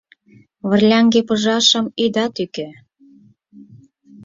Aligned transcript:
Вырляҥге 0.67 1.21
пыжашым 1.27 1.85
ида 2.03 2.25
тӱкӧ,- 2.35 2.69